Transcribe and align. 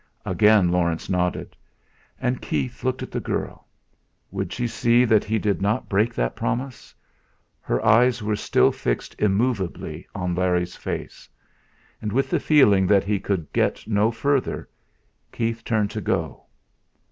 Again 0.25 0.71
Laurence 0.71 1.11
nodded. 1.11 1.55
And 2.19 2.41
Keith 2.41 2.83
looked 2.83 3.03
at 3.03 3.11
the 3.11 3.19
girl. 3.19 3.67
Would 4.31 4.51
she 4.51 4.65
see 4.65 5.05
that 5.05 5.23
he 5.23 5.37
did 5.37 5.61
not 5.61 5.89
break 5.89 6.15
that 6.15 6.35
promise? 6.35 6.95
Her 7.59 7.85
eyes 7.85 8.23
were 8.23 8.35
still 8.35 8.71
fixed 8.71 9.15
immovably 9.19 10.07
on 10.15 10.33
Larry's 10.33 10.75
face. 10.75 11.29
And 12.01 12.11
with 12.11 12.31
the 12.31 12.39
feeling 12.39 12.87
that 12.87 13.03
he 13.03 13.19
could 13.19 13.53
get 13.53 13.87
no 13.87 14.09
further, 14.09 14.67
Keith 15.31 15.63
turned 15.63 15.91
to 15.91 16.01
go. 16.01 16.47